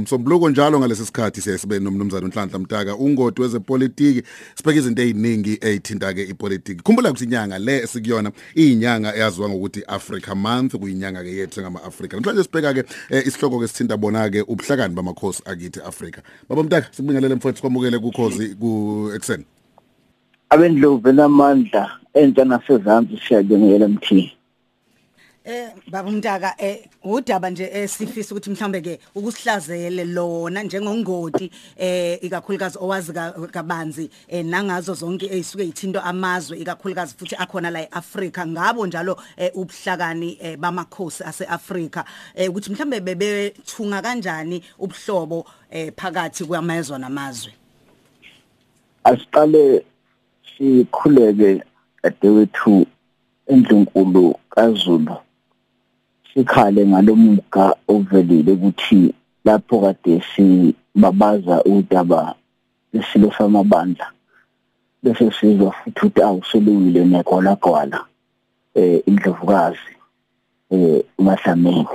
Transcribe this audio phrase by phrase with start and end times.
[0.00, 4.22] Msombuluko njalo ngalesi sikhathi siyasibe nomnumzana uNhlanhla Mtaka ungodi wezepolitiki.
[4.54, 6.82] Sibheka izinto eziningi ezithinta ke ipolitiki.
[6.82, 12.12] Khumbula ukuthi inyanga le esikuyona iyinyanga eyaziwa ngokuthi Africa Month kuyinyanga ke yethu ngama Africa
[12.12, 16.18] namhlanje sibheka ke eh, isihloko ke sithinta bona ke ubuhlakani bamakhosi akithi Africa
[16.48, 19.44] baba Mtaka sikubingelele mfowethu kwamukele kukhozi ku Exen
[20.50, 24.35] abendlovu namandla entsha nasezantsi siyabingelela mthini
[25.48, 32.78] Eh baba umntaka eh udaba nje esifisa ukuthi mhlambe ke ukusihlazele lona njengongoti eh ikakhulukazi
[32.80, 33.12] owazi
[33.52, 39.52] kabanzi eh nangazo zonke ezisuke izithinto amazwe ikakhulukazi futhi akhona la eAfrica ngabo njalo eh,
[39.54, 42.04] ubuhlakani eh, bamakhosi aseAfrica
[42.34, 47.52] eh ukuthi mhlambe bebethunga kanjani ubuhlobo eh phakathi kwamazwe namazwe?
[49.04, 49.84] Asiqale
[50.58, 51.62] sikhuleke
[52.02, 52.86] adewethu
[53.46, 55.25] endlunkulu kaZulu.
[56.36, 59.14] Sikhale ngalomuga ovelile ukuthi
[59.44, 62.34] lapho kade sibabaza udaba
[62.92, 64.12] lesilo samabandla
[65.02, 68.04] bese sizwa futhi ukuthi awusolungile negwalagwala
[68.74, 69.92] eh indlovukazi
[70.70, 71.88] eh uMahlameni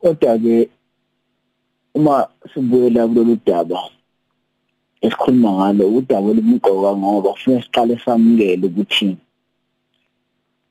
[0.00, 0.68] kodwa ke
[1.94, 3.80] uma sibuyela kulolu daba
[5.00, 9.16] esikhuluma ngalo udaba olumqoka ngoba kufanele siqale samukele ukuthi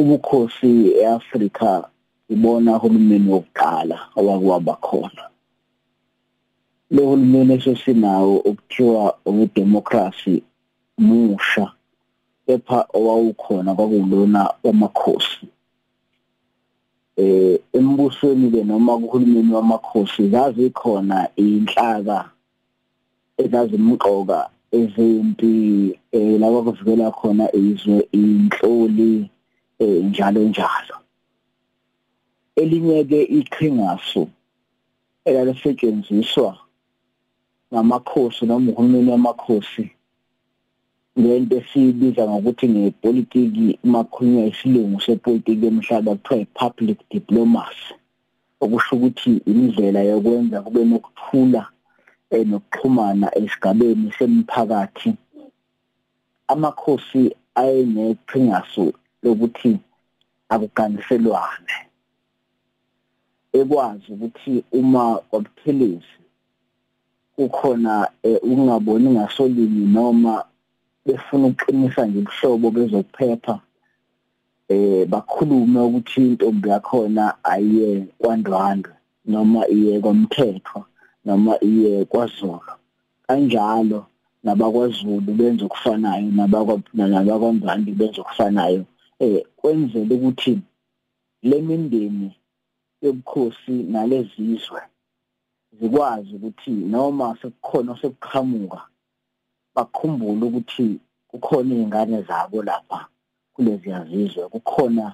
[0.00, 1.88] ubukhosi eAfrika
[2.32, 5.24] ibona uhulumeni wokuqala owakwaba khona.
[6.90, 10.42] Lo hulumeni esesinawo okuthiwa owedemocracy
[10.98, 11.66] musha
[12.46, 15.46] kepha owawukhona kwakulona wamakhosi.
[17.16, 22.30] Eh embusweni ke noma kuhulumeni wamakhosi zazi khona inhlaka
[23.38, 25.54] ezazimqoka ezempi
[26.12, 29.30] eh laba kuvikela khona izwe inhloli
[29.78, 30.99] eh njalo njalo.
[32.60, 34.22] Elinye ke iqhingasu
[35.28, 36.50] elalisetshenziswa
[37.72, 39.90] ngamakhosi noma uhulumeni wamakhosi.
[41.16, 47.94] Lento esibiza ngokuthi ngepolitiki makhulunywa isilungu sepolitiki emhlaba kuthiwa public diplomacy
[48.62, 51.62] okusho ukuthi indlela yokwenza kube nokuthula
[52.36, 55.10] enokuxhumana esigabeni semphakathi.
[56.52, 57.22] Amakhosi
[57.60, 58.86] ayeneqhingasu
[59.22, 59.72] lokuthi
[60.52, 61.89] akuganiselwane
[63.52, 66.16] ekwazi ukuthi uma kwabuthelezi
[67.36, 70.44] kukhona eh, ungaboni ngasolini noma
[71.06, 73.56] befuna ukuqinisa nje ubuhlobo bezokuphepha
[74.68, 78.92] eh bakhulume ukuthi intombi yakhona ayiye kwandwandwe
[79.24, 80.80] noma iye komthetho
[81.24, 82.72] noma iye kwaZulu
[83.26, 84.00] kanjalo
[84.44, 88.84] nabakwaZulu benza okufanayo nabakwandwandwe benza okufanayo
[89.18, 90.54] eh kwenzele ukuthi
[91.42, 92.28] lemindeni
[93.02, 94.80] yobukhosi nalezizwe
[95.78, 98.80] zikwazi ukuthi noma sekukhona sekuqhamuka
[99.74, 100.88] bakhumbule ukuthi
[101.30, 103.00] kukhona izingane zabo lapha
[103.54, 105.04] kulezi yazizwe kukhona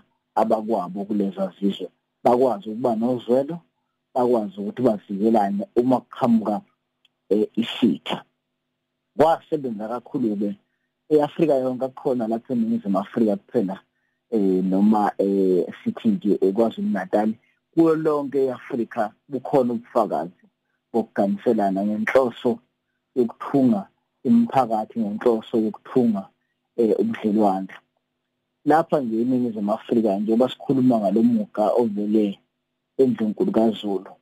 [0.40, 1.88] abakwabo kulezi yazizwe
[2.24, 3.56] bakwazi ukuba nozwelo
[4.14, 6.60] bakwazi ukuthi bavikelane uma kuqhamuka
[7.28, 8.24] eh, isitha.
[9.16, 10.56] Kwasebenza kakhulu ke
[11.10, 13.80] eAfrika yonke kukhona lapha eNingizimu Afrika kuphela
[14.30, 17.34] eh noma eh sithi nje eKwaZulu Natal
[17.76, 20.44] kuyo lonke eAfrika bukhona ubufakazi
[20.92, 22.58] bokuganiselana ngenhloso
[23.16, 23.82] yokuthunga
[24.24, 26.22] imiphakathi ngenhloso yokuthunga
[26.76, 27.74] eh ubudlelwane
[28.64, 32.26] lapha nje eNingizimu Afrika njengoba sikhuluma ngalomuga ovele
[33.00, 34.12] endlunkulu kaZulu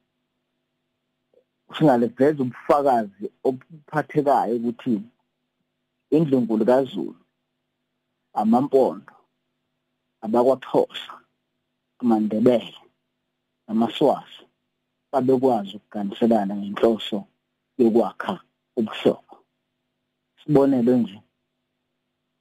[1.74, 4.94] singaleveza ubufakazi obuphathekayo ukuthi
[6.16, 7.20] indlunkulu kaZulu
[8.40, 9.14] amampondo
[10.24, 11.12] abakwaXhosa
[12.00, 12.83] amandebele
[13.66, 14.42] namaswazi
[15.12, 17.18] babekwazi ukuganiselana ngenhloso
[17.78, 18.34] yokwakha
[18.78, 19.34] ubuhlobo.
[20.38, 21.18] Sibonelo nje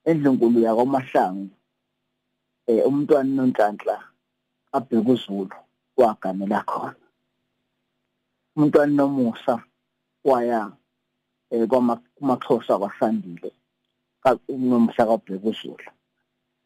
[0.09, 1.56] endlunkulu yakwaMahlangu
[2.69, 3.95] eh umntwana noNhlanhla
[4.75, 5.56] abheka uZulu
[6.00, 7.06] waganela khona.
[8.56, 9.53] Umntwana nomusa
[10.29, 10.62] waya
[11.53, 13.51] eh kwamaXhosa kwaSandile
[14.50, 15.89] nomhla kabheka uZulu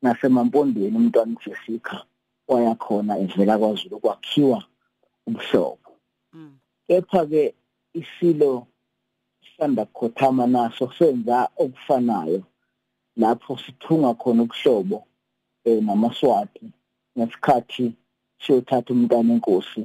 [0.01, 1.95] nasemampondweni umntwana uJessica
[2.47, 4.59] wayakhona evela kwaZulu kwakhiwa
[5.27, 5.89] ubuhlobo
[6.33, 6.57] mm.
[6.87, 7.43] kepha ke
[7.93, 8.67] isilo
[9.57, 12.43] sanda khothama naso senza okufanayo
[13.17, 14.97] lapho sithunga khona ubuhlobo
[15.65, 16.65] eh namaswati
[17.17, 17.85] ngesikhathi
[18.41, 19.83] siyothatha umntana enkosi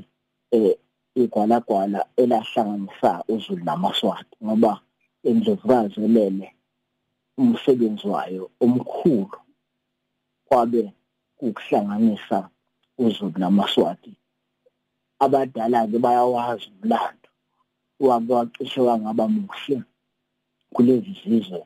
[0.51, 0.77] eh
[1.15, 4.81] igwalagwala elahlanganisa uZulu namaswati ngoba
[5.29, 6.49] endlovukazi elele
[7.39, 9.39] umsebenzi wayo omkhulu
[10.47, 10.93] kwabe
[11.47, 12.39] ukuhlanganisa
[13.05, 14.13] uZulu namaSwati.
[15.25, 17.29] Abadala ke bayawazi umlando
[18.09, 19.83] wacishe wangaba muhle
[20.75, 21.61] kulezi zizwe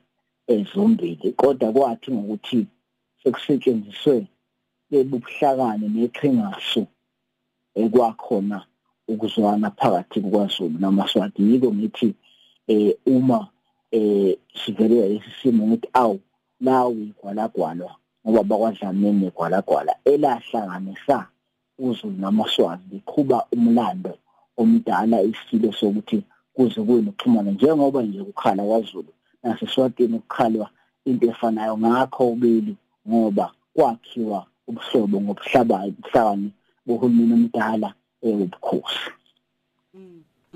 [0.55, 2.61] ezombili kodwa kwathi ngokuthi
[3.21, 4.27] sekusetshenziswe
[4.91, 6.83] lebuhlakani neqhingasu
[7.83, 8.59] ekwakhona
[9.13, 12.09] ukuzwana phakathi kwaZulu namaSwati yiko ngithi
[12.73, 13.41] eh uma
[13.97, 16.21] eh sivele lesi simo ngithi awu
[16.61, 17.93] lawo igwalagwalwa
[18.29, 21.27] ngoba bakwadlamini negwalagwala elahlanganisa
[21.79, 24.19] uZulu namaSwazi liqhuba umlando
[24.57, 26.19] omdala isilo sokuthi
[26.55, 29.13] kuze kube nokuxhumana njengoba nje ukukhala kwaZulu
[29.43, 30.71] naseswatini ukukhalwa
[31.05, 31.79] into efanayo.
[31.79, 32.77] Ngakho ubeli
[33.09, 36.51] ngoba kwakhiwa ubuhlobo ngobuhlabani buhlakani
[36.87, 39.11] bohulumeni omdala ewubukhosi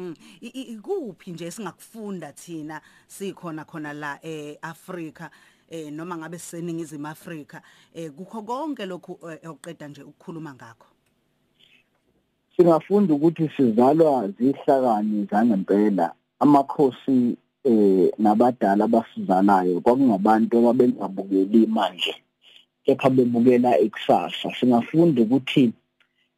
[0.00, 0.14] Mm.
[0.40, 5.30] Ikuphi nje singakufunda thina sikhona khona la eAfrika
[5.70, 7.62] eh noma ngabe siseningizimu Afrika
[7.94, 9.18] eh kukho konke lokhu
[9.48, 10.86] oqeda nje ukukhuluma ngakho.
[12.56, 16.12] Singafunda ukuthi sizalwa zihlakani zangempela.
[16.40, 22.14] Amakhosi eh nabadala abasizalayo kwakungabantu ababengabukeli manje
[22.84, 24.50] kepha bebukela ikusasa.
[24.60, 25.72] Singafunda ukuthi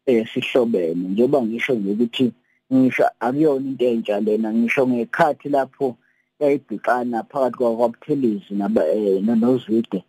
[0.06, 1.08] eh sihlobene.
[1.08, 2.32] Njengoba ngisho nje ukuthi
[2.73, 5.96] ngisho akuyona into entsha lena ngisho ngekhathi lapho
[6.42, 8.52] yayibhikana phakathi kwaButhelezi
[9.42, 10.00] nozwide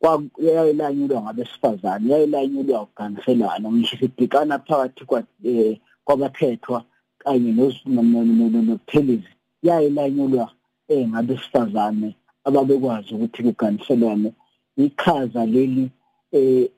[0.00, 5.02] kwayilanyulwa ngabesifazane yayilanyulwa uganiselwana ngisho sibhikana phakathi
[6.04, 6.78] kwabathethwa
[7.18, 9.32] kanye nobuthelezi.
[9.62, 10.46] Yayilanyulwa
[11.10, 12.08] ngabesifazane
[12.46, 14.30] ababekwazi ukuthi kuganiselwane
[14.76, 15.90] ikhaza leli
[16.32, 16.68] eh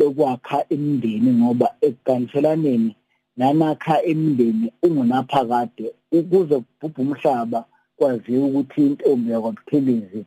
[0.00, 2.92] lokwakha imindeni ngoba ekuganiselaneni
[3.36, 5.86] nanakha imindeni ungunaphakade
[6.18, 7.60] ukuze kubhubha umhlaba
[8.00, 10.24] kwaziwa ukuthi intombi yakwaButhelezi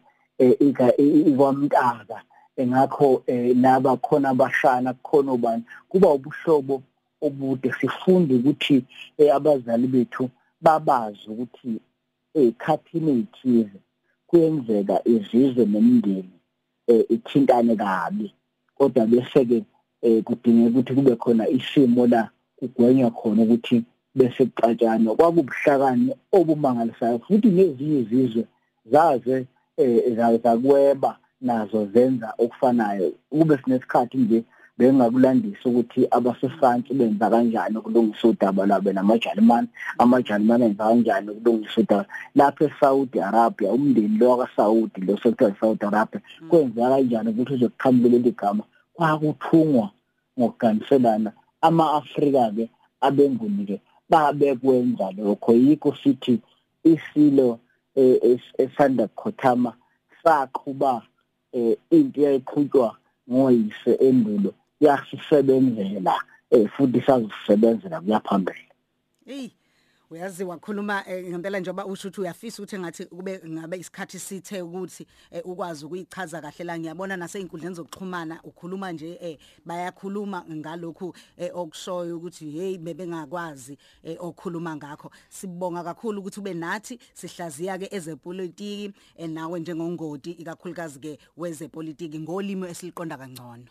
[1.29, 2.17] ikwamntaka
[2.61, 3.23] engakho
[3.63, 6.75] laba khona abashana kukhona ubani kuba ubuhlobo
[7.21, 7.73] obude.
[7.79, 8.85] Sifunde ukuthi
[9.35, 10.29] abazali bethu
[10.61, 11.71] babazi ukuthi
[12.41, 13.79] ekhathini ethize
[14.27, 16.35] kuyenzeka izizwe nemindeni
[17.15, 18.27] ithintane kabi.
[18.77, 19.57] Kodwa bese ke
[20.25, 23.83] kudingeka ukuthi kube khona isimo la kugwenywa khona ukuthi
[24.15, 28.44] bese kuqatshana kwakubuhlakani obumangalisayo futhi nezinye izizwe
[28.92, 29.45] zaze
[30.44, 33.12] zakweba nazo zenza okufanayo.
[33.30, 34.44] Kube sinesikhathi nje
[34.77, 39.68] bengakulandisa ukuthi abaseFrance benza kanjani ukulungisa udaba lwabe namaJalimani
[39.98, 42.06] amaJalimani enza kanjani ukulungisa udaba.
[42.36, 48.31] Lapha eSaudi Arabia umndeni lo kaSaudi lo sekuthiwa Saudi Arabia kwenza kanjani ukuthi uzoqhamuka leli
[48.31, 48.63] gama?
[48.94, 49.89] Kwakuthungwa
[50.39, 51.31] ngokuganiselana
[51.62, 52.69] ama-Afrika ke
[53.01, 55.53] abenguni ke babekwenza lokho.
[55.53, 56.39] Yikho sithi
[56.83, 57.59] isilo
[58.57, 59.73] esanda kukhothama
[60.23, 61.01] saqhuba
[61.91, 62.95] into eyayiqhutshwa
[63.31, 64.53] ngoyise endulo.
[64.79, 66.15] Yasisebenzela
[66.75, 68.67] futhi sazisebenzela kuyaphambili.
[69.25, 69.51] Hey
[70.13, 75.07] uyazi wakhuluma ngempela njengoba usho ukuthi uyafisa ukuthi engathi kube ngabe isikhathi sithe ukuthi
[75.44, 81.13] ukwazi ukuyichaza kahle la ngiyabona nasey'nkundleni zokuxhumana ukhuluma nje eh bayakhuluma ngalokhu
[81.54, 83.77] okushoyo ukuthi hey bebengakwazi
[84.19, 85.12] okukhuluma ngakho.
[85.30, 88.94] Sibonga kakhulu ukuthi ube nathi sihlaziya ke ezepolitiki
[89.27, 93.65] nawe njengongoti ikakhulukazi ke wezepolitiki ngolimi esiliqonda kangcono.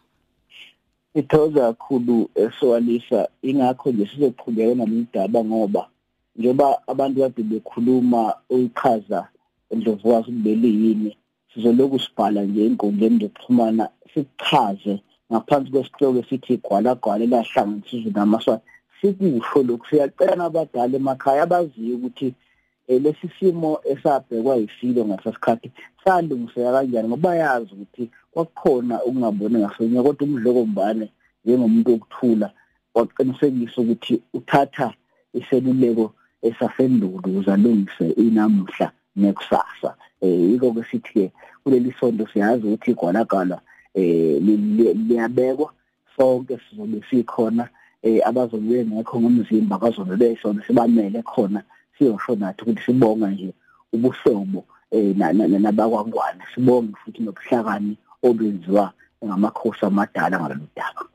[1.14, 5.91] Ithoza kakhulu eswalisa ingakho nje sizoqhubeka nalidaba ngoba
[6.36, 9.28] njengoba abantu kade bekhuluma uyichaza
[9.70, 11.16] endlovukazi kubeli yini
[11.54, 14.94] sizoloku sibhala nje enkundleni zokuxhumana sichaze
[15.30, 18.64] ngaphansi kwesihloko esithi gwalagwala elahlanganisizwe namaswati
[18.98, 22.28] sikusho lokhu siyacela nabadala emakhaya abaziyo ukuthi
[22.88, 25.68] lesi simo esabhekwa yisilo ngasesikhathi
[26.04, 31.06] salungiseka kanjani ngoba yazi ukuthi kwakukhona ukungaboni ngasonya kodwa umdlokombane
[31.44, 32.48] njengomuntu okuthula
[32.94, 34.88] waqinisekisa ukuthi uthatha
[35.38, 39.94] iseluleko esasendulo ukuze alungise inamuhla nekusasa.
[40.20, 41.32] Eh yiko ke sithi ke
[41.64, 43.60] kuleli sonto siyazi ukuthi igwalagala
[43.94, 44.40] eh
[45.08, 45.72] liyabekwa.
[46.16, 47.68] Sonke sizobe sikhona
[48.02, 51.62] eh abazobe ngekho ngomzimba bazobe beshona sibamele khona
[51.98, 53.52] siyosho nathi ukuthi sibonga nje
[53.92, 56.42] ubuhlobo eh nabakwangwane.
[56.54, 58.92] Sibonge futhi nobuhlakani obenziwa
[59.24, 61.12] ngamakhosi amadala ngalolu daba.